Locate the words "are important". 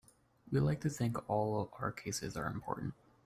2.35-2.95